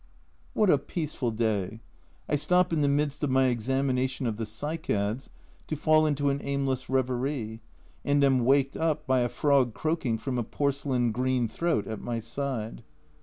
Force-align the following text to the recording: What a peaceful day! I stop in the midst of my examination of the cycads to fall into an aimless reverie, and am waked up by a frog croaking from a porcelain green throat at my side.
What 0.55 0.71
a 0.71 0.79
peaceful 0.79 1.29
day! 1.29 1.79
I 2.27 2.35
stop 2.35 2.73
in 2.73 2.81
the 2.81 2.87
midst 2.87 3.23
of 3.23 3.29
my 3.29 3.49
examination 3.49 4.25
of 4.25 4.37
the 4.37 4.45
cycads 4.47 5.29
to 5.67 5.75
fall 5.75 6.07
into 6.07 6.31
an 6.31 6.41
aimless 6.41 6.89
reverie, 6.89 7.61
and 8.03 8.23
am 8.23 8.43
waked 8.43 8.75
up 8.75 9.05
by 9.05 9.19
a 9.19 9.29
frog 9.29 9.75
croaking 9.75 10.17
from 10.17 10.39
a 10.39 10.43
porcelain 10.43 11.11
green 11.11 11.47
throat 11.47 11.85
at 11.85 12.01
my 12.01 12.19
side. 12.19 12.81